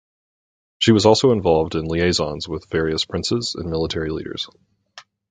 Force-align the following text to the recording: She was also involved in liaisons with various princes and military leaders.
She 0.79 0.93
was 0.93 1.05
also 1.05 1.31
involved 1.31 1.75
in 1.75 1.85
liaisons 1.85 2.49
with 2.49 2.65
various 2.71 3.05
princes 3.05 3.53
and 3.53 3.69
military 3.69 4.09
leaders. 4.09 4.47